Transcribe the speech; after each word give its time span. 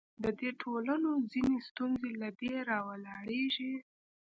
د 0.23 0.25
دې 0.39 0.49
ټولنو 0.61 1.11
ځینې 1.31 1.57
ستونزې 1.69 2.09
له 2.21 2.29
دې 2.39 2.53
راولاړېږي. 2.69 3.75